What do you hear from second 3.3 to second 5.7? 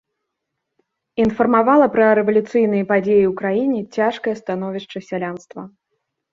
ў краіне, цяжкае становішча сялянства.